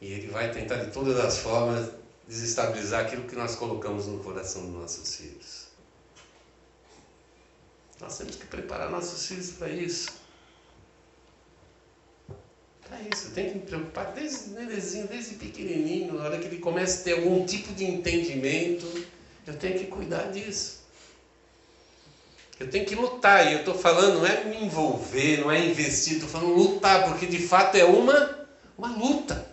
E 0.00 0.12
ele 0.12 0.26
vai 0.26 0.50
tentar 0.50 0.78
de 0.78 0.90
todas 0.90 1.16
as 1.20 1.38
formas 1.38 1.88
desestabilizar 2.26 3.04
aquilo 3.04 3.28
que 3.28 3.36
nós 3.36 3.54
colocamos 3.54 4.06
no 4.06 4.18
coração 4.18 4.66
dos 4.66 4.74
nossos 4.74 5.14
filhos. 5.14 5.68
Nós 8.00 8.18
temos 8.18 8.34
que 8.34 8.46
preparar 8.46 8.90
nossos 8.90 9.24
filhos 9.24 9.52
para 9.52 9.68
isso. 9.68 10.17
Isso, 13.12 13.30
tem 13.30 13.48
que 13.48 13.54
me 13.56 13.60
preocupar 13.62 14.12
desde 14.12 14.50
bebezinho, 14.50 15.06
desde 15.06 15.34
pequenininho, 15.36 16.14
na 16.14 16.24
hora 16.24 16.38
que 16.38 16.46
ele 16.46 16.58
começa 16.58 17.00
a 17.00 17.04
ter 17.04 17.12
algum 17.12 17.44
tipo 17.46 17.72
de 17.72 17.84
entendimento, 17.84 18.86
eu 19.46 19.54
tenho 19.54 19.78
que 19.78 19.86
cuidar 19.86 20.30
disso. 20.30 20.78
Eu 22.60 22.68
tenho 22.68 22.84
que 22.84 22.94
lutar, 22.94 23.46
e 23.46 23.54
eu 23.54 23.60
estou 23.60 23.74
falando, 23.74 24.18
não 24.18 24.26
é 24.26 24.44
me 24.44 24.64
envolver, 24.64 25.38
não 25.38 25.50
é 25.50 25.64
investir, 25.64 26.14
estou 26.14 26.28
falando 26.28 26.54
lutar, 26.54 27.04
porque 27.04 27.26
de 27.26 27.38
fato 27.38 27.76
é 27.76 27.84
uma, 27.84 28.46
uma 28.76 28.88
luta. 28.88 29.48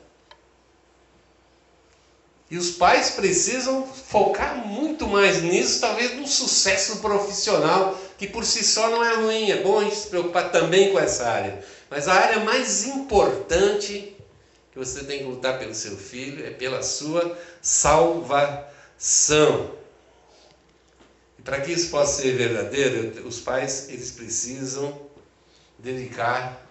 E 2.50 2.58
os 2.58 2.72
pais 2.72 3.12
precisam 3.12 3.86
focar 3.88 4.68
muito 4.68 5.08
mais 5.08 5.42
nisso, 5.42 5.82
talvez 5.82 6.16
no 6.16 6.28
sucesso 6.28 6.98
profissional, 6.98 8.00
que 8.18 8.28
por 8.28 8.44
si 8.44 8.64
só 8.64 8.90
não 8.90 9.04
é 9.04 9.16
ruim, 9.16 9.52
é 9.52 9.62
bom 9.62 9.80
a 9.80 9.84
gente 9.84 9.96
se 9.96 10.08
preocupar 10.08 10.52
também 10.52 10.92
com 10.92 11.00
essa 11.00 11.28
área. 11.28 11.64
Mas 11.90 12.08
a 12.08 12.14
área 12.14 12.40
mais 12.40 12.86
importante 12.86 14.16
que 14.72 14.80
você 14.80 15.04
tem 15.04 15.20
que 15.20 15.26
lutar 15.26 15.60
pelo 15.60 15.74
seu 15.74 15.96
filho 15.96 16.46
é 16.46 16.50
pela 16.50 16.82
sua 16.84 17.38
salvação. 17.62 18.66
E 21.40 21.42
para 21.42 21.62
que 21.62 21.72
isso 21.72 21.90
possa 21.90 22.22
ser 22.22 22.36
verdadeiro, 22.36 23.26
os 23.28 23.40
pais 23.40 23.88
eles 23.90 24.12
precisam 24.12 25.00
dedicar 25.80 26.66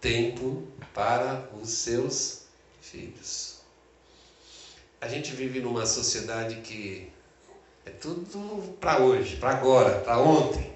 tempo 0.00 0.66
para 0.92 1.48
os 1.60 1.70
seus 1.70 2.42
filhos. 2.80 3.58
A 5.00 5.06
gente 5.08 5.32
vive 5.32 5.60
numa 5.60 5.86
sociedade 5.86 6.56
que 6.56 7.12
é 7.84 7.90
tudo 7.90 8.76
para 8.80 8.98
hoje, 8.98 9.36
para 9.36 9.50
agora, 9.50 10.00
para 10.00 10.18
ontem. 10.18 10.72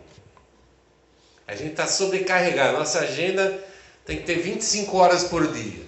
A 1.47 1.57
gente 1.57 1.71
está 1.71 1.87
sobrecarregado. 1.87 2.78
Nossa 2.78 3.00
agenda 3.00 3.66
tem 4.08 4.16
que 4.16 4.24
ter 4.24 4.40
25 4.40 4.96
horas 4.96 5.24
por 5.24 5.52
dia. 5.52 5.86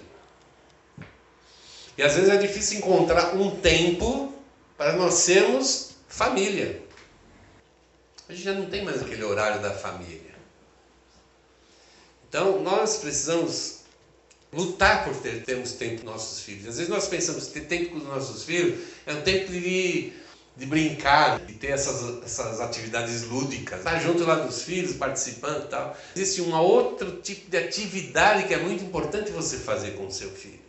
E 1.97 2.03
às 2.03 2.13
vezes 2.13 2.29
é 2.29 2.37
difícil 2.37 2.77
encontrar 2.77 3.35
um 3.35 3.59
tempo 3.59 4.31
para 4.77 4.93
nós 4.93 5.15
sermos 5.15 5.95
família. 6.07 6.83
A 8.29 8.31
gente 8.31 8.43
já 8.43 8.53
não 8.53 8.67
tem 8.67 8.85
mais 8.85 9.01
aquele 9.01 9.23
horário 9.23 9.59
da 9.59 9.73
família. 9.73 10.35
Então 12.29 12.61
nós 12.61 12.97
precisamos 12.97 13.79
lutar 14.53 15.03
por 15.03 15.15
ter, 15.15 15.43
termos 15.43 15.71
tempo 15.71 16.01
com 16.01 16.11
nossos 16.11 16.41
filhos. 16.41 16.67
Às 16.67 16.77
vezes 16.77 16.89
nós 16.91 17.07
pensamos 17.07 17.47
que 17.47 17.53
ter 17.53 17.65
tempo 17.65 17.89
com 17.89 17.97
os 17.97 18.03
nossos 18.03 18.43
filhos 18.43 18.81
é 19.07 19.13
um 19.13 19.21
tempo 19.23 19.51
de, 19.51 20.13
de 20.55 20.65
brincar, 20.65 21.39
de 21.39 21.53
ter 21.53 21.67
essas, 21.67 22.23
essas 22.23 22.59
atividades 22.59 23.23
lúdicas, 23.23 23.79
estar 23.79 23.99
junto 23.99 24.23
lá 24.23 24.35
dos 24.35 24.63
filhos, 24.63 24.93
participando 24.93 25.65
e 25.65 25.67
tal. 25.67 25.97
Existe 26.15 26.41
um 26.41 26.55
outro 26.55 27.21
tipo 27.21 27.49
de 27.49 27.57
atividade 27.57 28.47
que 28.47 28.53
é 28.53 28.57
muito 28.57 28.83
importante 28.83 29.31
você 29.31 29.57
fazer 29.57 29.91
com 29.91 30.07
o 30.07 30.11
seu 30.11 30.29
filho. 30.29 30.59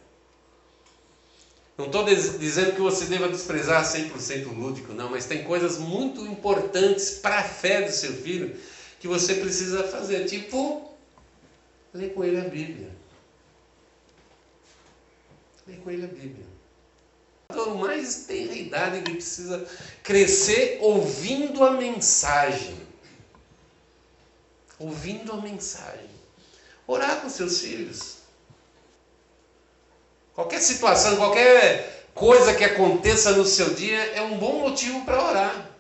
Não 1.77 1.87
estou 1.87 2.05
dizendo 2.05 2.75
que 2.75 2.81
você 2.81 3.07
deva 3.07 3.29
desprezar 3.29 3.85
100% 3.85 4.47
o 4.47 4.53
lúdico, 4.53 4.93
não, 4.93 5.11
mas 5.11 5.27
tem 5.27 5.43
coisas 5.43 5.79
muito 5.79 6.25
importantes 6.27 7.11
para 7.11 7.39
a 7.39 7.43
fé 7.43 7.83
do 7.83 7.91
seu 7.91 8.12
filho 8.12 8.57
que 9.01 9.09
você 9.09 9.35
precisa 9.35 9.83
fazer, 9.85 10.27
tipo 10.27 10.91
ler 11.93 12.15
com 12.15 12.25
ele 12.25 12.41
a 12.41 12.49
Bíblia 12.49 13.03
Lê 15.67 15.77
com 15.77 15.91
ele 15.91 16.05
a 16.05 16.09
Bíblia. 16.09 16.45
Então, 17.73 17.76
mais 17.76 18.25
tem 18.26 18.50
a 18.50 18.55
idade, 18.55 18.97
ele 18.99 19.14
precisa 19.14 19.67
crescer 20.02 20.79
ouvindo 20.83 21.64
a 21.64 21.71
mensagem. 21.73 22.76
Ouvindo 24.79 25.33
a 25.33 25.37
mensagem. 25.37 26.11
Orar 26.87 27.23
com 27.23 27.31
seus 27.31 27.61
filhos. 27.61 28.17
Qualquer 30.35 30.61
situação, 30.61 31.17
qualquer 31.17 32.09
coisa 32.14 32.55
que 32.55 32.64
aconteça 32.64 33.33
no 33.33 33.47
seu 33.47 33.73
dia 33.73 33.99
é 34.14 34.21
um 34.21 34.37
bom 34.37 34.61
motivo 34.61 35.05
para 35.07 35.25
orar. 35.25 35.71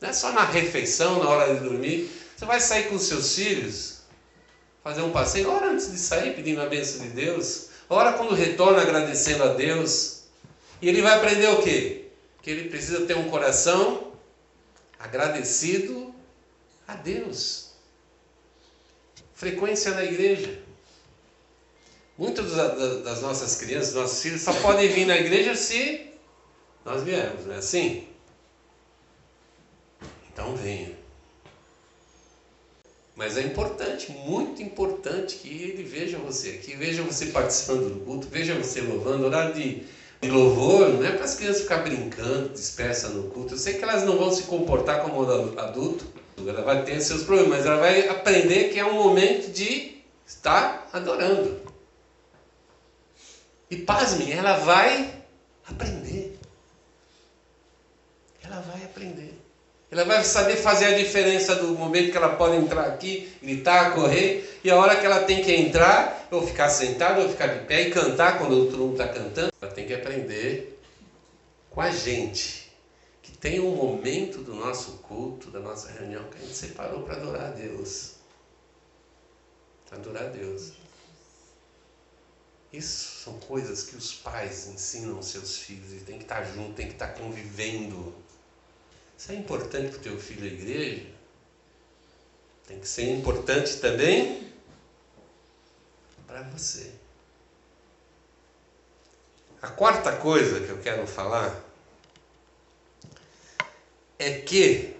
Não 0.00 0.08
é 0.08 0.12
só 0.12 0.32
na 0.32 0.44
refeição, 0.44 1.22
na 1.22 1.28
hora 1.28 1.54
de 1.54 1.60
dormir. 1.60 2.10
Você 2.36 2.44
vai 2.44 2.60
sair 2.60 2.88
com 2.88 2.98
seus 2.98 3.36
filhos, 3.36 3.98
fazer 4.82 5.02
um 5.02 5.12
passeio, 5.12 5.50
ora 5.50 5.70
antes 5.70 5.90
de 5.90 5.98
sair, 5.98 6.34
pedindo 6.34 6.60
a 6.60 6.66
bênção 6.66 7.00
de 7.00 7.10
Deus. 7.10 7.68
Ora 7.88 8.14
quando 8.14 8.34
retorna 8.34 8.82
agradecendo 8.82 9.44
a 9.44 9.48
Deus. 9.48 10.13
E 10.80 10.88
ele 10.88 11.02
vai 11.02 11.14
aprender 11.14 11.48
o 11.48 11.62
quê? 11.62 12.06
Que 12.42 12.50
ele 12.50 12.68
precisa 12.68 13.06
ter 13.06 13.16
um 13.16 13.30
coração 13.30 14.12
agradecido 14.98 16.14
a 16.86 16.94
Deus. 16.94 17.72
Frequência 19.34 19.92
na 19.94 20.04
igreja. 20.04 20.62
Muitas 22.16 22.52
das 23.02 23.20
nossas 23.20 23.56
crianças, 23.56 23.94
nossos 23.94 24.22
filhos, 24.22 24.42
só 24.42 24.52
podem 24.60 24.88
vir 24.88 25.04
na 25.04 25.16
igreja 25.16 25.56
se 25.56 26.12
nós 26.84 27.02
viermos, 27.02 27.46
não 27.46 27.54
é 27.54 27.58
assim? 27.58 28.06
Então 30.32 30.54
venha. 30.54 30.92
Mas 33.16 33.36
é 33.36 33.42
importante, 33.42 34.10
muito 34.10 34.60
importante 34.60 35.36
que 35.36 35.48
ele 35.48 35.84
veja 35.84 36.18
você 36.18 36.50
aqui, 36.50 36.74
veja 36.74 37.02
você 37.02 37.26
participando 37.26 37.94
do 37.94 38.04
culto, 38.04 38.28
veja 38.28 38.54
você 38.54 38.80
louvando. 38.80 39.26
Horário 39.26 39.54
de, 39.54 39.84
de 40.24 40.30
louvor 40.30 40.88
não 40.88 41.04
é 41.04 41.12
para 41.12 41.24
as 41.24 41.34
crianças 41.34 41.62
ficar 41.62 41.78
brincando, 41.78 42.48
dispersas 42.48 43.12
no 43.12 43.24
culto. 43.24 43.54
Eu 43.54 43.58
sei 43.58 43.74
que 43.74 43.84
elas 43.84 44.02
não 44.04 44.16
vão 44.16 44.32
se 44.32 44.44
comportar 44.44 45.02
como 45.02 45.22
adulto, 45.58 46.06
ela 46.38 46.62
vai 46.62 46.82
ter 46.82 47.00
seus 47.00 47.22
problemas, 47.22 47.58
mas 47.58 47.66
ela 47.66 47.76
vai 47.76 48.08
aprender 48.08 48.70
que 48.70 48.78
é 48.78 48.84
um 48.84 48.94
momento 48.94 49.52
de 49.52 50.02
estar 50.26 50.88
adorando. 50.92 51.60
E 53.70 53.76
pasmem, 53.76 54.32
ela 54.32 54.56
vai 54.58 55.10
aprender. 55.66 56.38
Ela 58.42 58.60
vai 58.60 58.84
aprender. 58.84 59.40
Ela 59.90 60.04
vai 60.04 60.24
saber 60.24 60.56
fazer 60.56 60.86
a 60.86 60.98
diferença 60.98 61.54
do 61.54 61.68
momento 61.68 62.10
que 62.10 62.16
ela 62.16 62.30
pode 62.30 62.56
entrar 62.56 62.82
aqui, 62.82 63.32
gritar, 63.40 63.94
correr, 63.94 64.58
e 64.64 64.70
a 64.70 64.76
hora 64.76 64.96
que 64.96 65.06
ela 65.06 65.20
tem 65.20 65.42
que 65.42 65.54
entrar, 65.54 66.23
ou 66.34 66.46
ficar 66.46 66.68
sentada, 66.68 67.20
ou 67.20 67.28
ficar 67.28 67.46
de 67.46 67.66
pé 67.66 67.88
e 67.88 67.90
cantar 67.90 68.38
quando 68.38 68.52
o 68.52 68.60
outro 68.60 68.76
não 68.78 68.92
está 68.92 69.08
cantando. 69.08 69.52
Ela 69.60 69.72
tem 69.72 69.86
que 69.86 69.94
aprender 69.94 70.80
com 71.70 71.80
a 71.80 71.90
gente, 71.90 72.72
que 73.22 73.32
tem 73.32 73.60
um 73.60 73.74
momento 73.74 74.38
do 74.38 74.54
nosso 74.54 74.92
culto, 74.98 75.50
da 75.50 75.60
nossa 75.60 75.90
reunião, 75.90 76.24
que 76.28 76.36
a 76.36 76.40
gente 76.40 76.54
separou 76.54 77.02
para 77.02 77.16
adorar 77.16 77.46
a 77.46 77.50
Deus. 77.50 78.14
Adorar 79.90 80.24
a 80.24 80.28
Deus. 80.28 80.72
Isso 82.72 83.22
são 83.22 83.38
coisas 83.38 83.84
que 83.84 83.94
os 83.94 84.12
pais 84.12 84.66
ensinam 84.66 85.16
aos 85.16 85.26
seus 85.26 85.58
filhos 85.58 85.92
e 85.92 86.04
tem 86.04 86.18
que 86.18 86.24
estar 86.24 86.42
junto, 86.42 86.74
tem 86.74 86.88
que 86.88 86.94
estar 86.94 87.08
convivendo. 87.08 88.12
Isso 89.16 89.30
é 89.30 89.36
importante 89.36 89.90
para 89.90 89.98
o 89.98 90.02
teu 90.02 90.18
filho 90.18 90.42
a 90.42 90.52
igreja. 90.52 91.06
Tem 92.66 92.80
que 92.80 92.88
ser 92.88 93.08
importante 93.12 93.76
também 93.76 94.52
para 96.34 96.42
você. 96.42 96.90
A 99.62 99.68
quarta 99.68 100.16
coisa 100.16 100.60
que 100.60 100.68
eu 100.68 100.78
quero 100.78 101.06
falar 101.06 101.64
é 104.18 104.40
que 104.40 104.96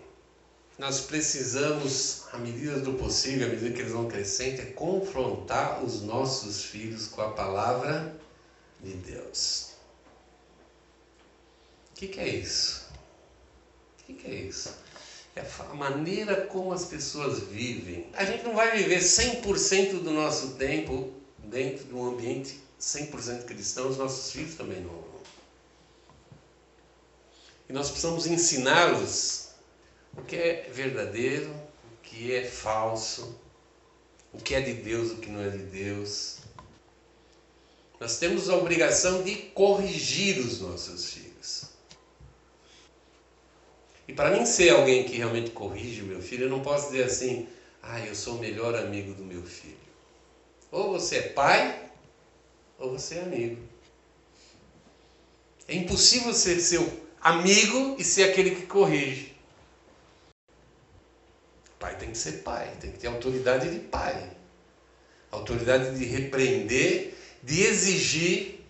nós 0.79 1.01
precisamos, 1.01 2.27
à 2.33 2.39
medida 2.39 2.79
do 2.79 2.95
possível, 2.95 3.49
à 3.49 3.51
medida 3.51 3.75
que 3.75 3.81
eles 3.81 3.93
vão 3.93 4.07
crescendo, 4.07 4.63
é 4.63 4.67
confrontar 4.67 5.83
os 5.83 6.03
nossos 6.03 6.63
filhos 6.63 7.09
com 7.09 7.21
a 7.21 7.31
palavra 7.31 8.17
de 8.81 8.93
Deus. 8.95 9.73
O 11.91 11.95
que, 11.97 12.07
que 12.07 12.21
é 12.21 12.29
isso? 12.29 12.89
O 13.99 14.05
que, 14.05 14.15
que 14.15 14.27
é 14.29 14.35
isso? 14.35 14.73
É 15.35 15.45
a 15.59 15.75
maneira 15.75 16.47
como 16.47 16.73
as 16.73 16.85
pessoas 16.85 17.41
vivem. 17.41 18.09
A 18.13 18.25
gente 18.25 18.45
não 18.45 18.55
vai 18.55 18.77
viver 18.77 19.01
100% 19.01 20.01
do 20.01 20.13
nosso 20.13 20.51
tempo 20.51 21.24
dentro 21.45 21.85
de 21.85 21.95
um 21.95 22.07
ambiente 22.07 22.61
100% 22.81 23.45
cristão, 23.45 23.89
os 23.89 23.97
nossos 23.97 24.33
filhos 24.33 24.55
também 24.55 24.81
não 24.81 24.91
vão. 24.91 25.15
E 27.69 27.73
nós 27.73 27.89
precisamos 27.89 28.27
ensiná-los 28.27 29.49
o 30.17 30.23
que 30.23 30.37
é 30.37 30.71
verdadeiro, 30.73 31.51
o 31.51 32.03
que 32.03 32.35
é 32.35 32.45
falso, 32.45 33.39
o 34.33 34.39
que 34.39 34.55
é 34.55 34.61
de 34.61 34.75
Deus, 34.75 35.13
o 35.13 35.17
que 35.17 35.31
não 35.31 35.41
é 35.41 35.49
de 35.49 35.65
Deus. 35.65 36.39
Nós 37.99 38.19
temos 38.19 38.51
a 38.51 38.57
obrigação 38.57 39.23
de 39.23 39.37
corrigir 39.37 40.39
os 40.39 40.61
nossos 40.61 41.11
filhos. 41.11 41.71
E 44.07 44.13
para 44.13 44.31
mim 44.31 44.45
ser 44.45 44.71
alguém 44.71 45.05
que 45.05 45.17
realmente 45.17 45.51
corrige 45.51 46.03
o 46.03 46.07
meu 46.07 46.21
filho, 46.21 46.45
eu 46.45 46.51
não 46.51 46.61
posso 46.61 46.91
dizer 46.91 47.05
assim, 47.05 47.49
ah, 47.83 48.01
eu 48.01 48.15
sou 48.15 48.37
o 48.37 48.41
melhor 48.41 48.75
amigo 48.75 49.15
do 49.15 49.25
meu 49.25 49.43
filho. 49.43 49.84
Ou 50.75 50.91
você 50.91 51.19
é 51.19 51.29
pai, 51.29 51.89
ou 52.81 52.99
você 52.99 53.15
é 53.15 53.23
amigo. 53.23 53.63
É 55.69 55.77
impossível 55.77 56.35
ser 56.35 56.59
seu 56.59 57.01
amigo 57.21 57.95
e 57.97 58.03
ser 58.03 58.25
aquele 58.25 58.57
que 58.57 58.67
corrige. 58.67 59.37
Pai 61.79 61.97
tem 61.97 62.11
que 62.11 62.19
ser 62.19 62.43
pai, 62.43 62.77
tem 62.81 62.91
que 62.91 62.99
ter 62.99 63.07
autoridade 63.07 63.71
de 63.71 63.79
pai. 63.87 64.37
Autoridade 65.31 65.97
de 65.97 66.07
repreender, 66.07 67.15
de 67.41 67.63
exigir. 67.63 68.61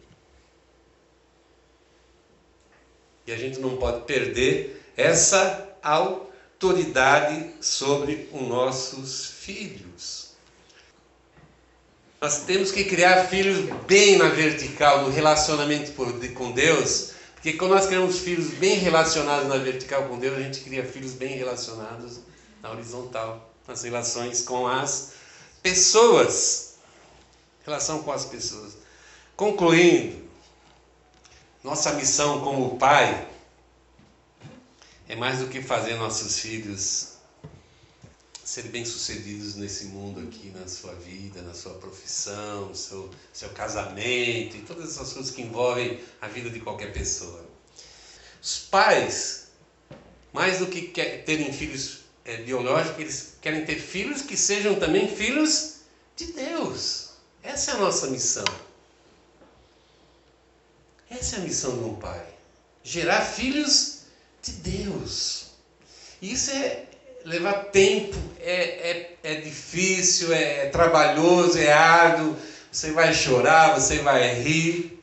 E 3.26 3.32
a 3.32 3.36
gente 3.38 3.60
não 3.60 3.78
pode 3.78 4.04
perder 4.04 4.92
essa 4.94 5.74
autoridade 5.82 7.54
sobre 7.62 8.28
os 8.30 8.42
nossos 8.42 9.24
filhos. 9.26 10.23
Nós 12.24 12.40
temos 12.44 12.72
que 12.72 12.84
criar 12.84 13.26
filhos 13.26 13.68
bem 13.86 14.16
na 14.16 14.30
vertical, 14.30 15.02
no 15.02 15.10
relacionamento 15.10 15.92
com 16.32 16.52
Deus, 16.52 17.10
porque 17.34 17.52
quando 17.52 17.72
nós 17.72 17.84
criamos 17.84 18.20
filhos 18.20 18.48
bem 18.52 18.78
relacionados 18.78 19.46
na 19.46 19.58
vertical 19.58 20.04
com 20.04 20.18
Deus, 20.18 20.38
a 20.38 20.40
gente 20.40 20.60
cria 20.60 20.82
filhos 20.86 21.12
bem 21.12 21.36
relacionados 21.36 22.20
na 22.62 22.70
horizontal, 22.70 23.52
nas 23.68 23.82
relações 23.82 24.40
com 24.40 24.66
as 24.66 25.12
pessoas. 25.62 26.76
Relação 27.62 28.02
com 28.02 28.10
as 28.10 28.24
pessoas. 28.24 28.72
Concluindo, 29.36 30.22
nossa 31.62 31.92
missão 31.92 32.40
como 32.40 32.78
pai 32.78 33.28
é 35.06 35.14
mais 35.14 35.40
do 35.40 35.48
que 35.48 35.60
fazer 35.60 35.96
nossos 35.96 36.38
filhos 36.38 37.13
serem 38.44 38.70
bem-sucedidos 38.70 39.54
nesse 39.56 39.86
mundo 39.86 40.20
aqui, 40.20 40.50
na 40.50 40.68
sua 40.68 40.94
vida, 40.94 41.40
na 41.40 41.54
sua 41.54 41.74
profissão, 41.74 42.74
seu, 42.74 43.10
seu 43.32 43.48
casamento 43.50 44.56
e 44.56 44.62
todas 44.62 44.90
essas 44.90 45.14
coisas 45.14 45.34
que 45.34 45.42
envolvem 45.42 45.98
a 46.20 46.28
vida 46.28 46.50
de 46.50 46.60
qualquer 46.60 46.92
pessoa. 46.92 47.42
Os 48.42 48.58
pais, 48.58 49.48
mais 50.30 50.58
do 50.58 50.66
que 50.66 50.82
terem 50.82 51.50
filhos 51.52 52.00
é, 52.22 52.36
biológicos, 52.36 53.00
eles 53.00 53.36
querem 53.40 53.64
ter 53.64 53.80
filhos 53.80 54.20
que 54.20 54.36
sejam 54.36 54.78
também 54.78 55.08
filhos 55.08 55.76
de 56.14 56.26
Deus. 56.32 57.10
Essa 57.42 57.72
é 57.72 57.74
a 57.74 57.78
nossa 57.78 58.08
missão. 58.08 58.44
Essa 61.08 61.36
é 61.36 61.38
a 61.38 61.42
missão 61.42 61.78
de 61.78 61.84
um 61.84 61.96
pai. 61.96 62.26
Gerar 62.82 63.22
filhos 63.22 64.00
de 64.42 64.52
Deus. 64.52 65.46
Isso 66.20 66.50
é, 66.50 66.86
levar 67.24 67.70
tempo, 67.70 68.16
é, 68.38 68.90
é, 68.90 69.16
é 69.22 69.34
difícil, 69.36 70.32
é, 70.32 70.66
é 70.66 70.68
trabalhoso, 70.68 71.58
é 71.58 71.72
árduo, 71.72 72.36
você 72.70 72.92
vai 72.92 73.14
chorar, 73.14 73.80
você 73.80 74.00
vai 74.00 74.34
rir. 74.34 75.02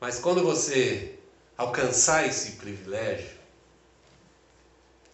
Mas 0.00 0.18
quando 0.18 0.42
você 0.42 1.14
alcançar 1.56 2.26
esse 2.26 2.52
privilégio, 2.52 3.30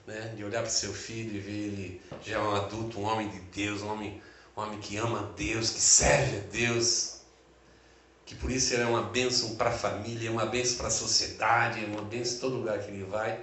né, 0.07 0.33
de 0.35 0.43
olhar 0.43 0.63
para 0.63 0.71
seu 0.71 0.93
filho 0.93 1.37
e 1.37 1.39
ver 1.39 1.53
ele 1.53 2.03
já 2.25 2.37
é 2.37 2.41
um 2.41 2.55
adulto, 2.55 2.99
um 2.99 3.05
homem 3.05 3.29
de 3.29 3.39
Deus, 3.41 3.83
um 3.83 3.93
homem, 3.93 4.21
um 4.57 4.63
homem 4.63 4.81
que 4.81 4.97
ama 4.97 5.21
a 5.21 5.37
Deus, 5.37 5.71
que 5.71 5.81
serve 5.81 6.39
a 6.39 6.41
Deus, 6.51 7.21
que 8.25 8.35
por 8.35 8.51
isso 8.51 8.73
ele 8.73 8.85
é 8.85 8.87
uma 8.87 9.03
bênção 9.03 9.55
para 9.57 9.71
a 9.71 9.73
família, 9.73 10.29
é 10.29 10.33
uma 10.33 10.47
bênção 10.47 10.79
para 10.79 10.89
a 10.89 10.91
sociedade, 10.91 11.85
é 11.85 11.87
uma 11.87 12.03
bênção 12.03 12.39
em 12.39 12.41
todo 12.41 12.57
lugar 12.57 12.79
que 12.79 12.91
ele 12.91 13.05
vai 13.05 13.39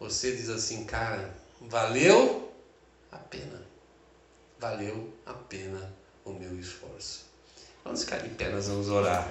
você 0.00 0.34
diz 0.34 0.48
assim, 0.48 0.84
cara, 0.84 1.32
valeu 1.60 2.50
a 3.12 3.18
pena. 3.18 3.60
Valeu 4.58 5.12
a 5.26 5.34
pena 5.34 5.92
o 6.24 6.32
meu 6.32 6.58
esforço. 6.58 7.26
Vamos 7.84 8.04
ficar 8.04 8.18
de 8.18 8.30
pé, 8.30 8.48
nós 8.48 8.66
vamos 8.66 8.88
orar. 8.88 9.30